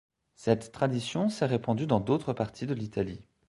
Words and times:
Cette 0.33 0.71
tradition 0.71 1.29
s'est 1.29 1.45
répandue 1.45 1.85
dans 1.85 1.99
d'autres 1.99 2.33
parties 2.33 2.65
de 2.65 2.73
l'Italie. 2.73 3.21